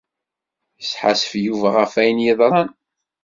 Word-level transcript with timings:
Yesḥassef 0.79 1.31
Yuba 1.45 1.69
ɣef 1.77 1.93
wayen 1.95 2.19
yeḍran. 2.25 2.69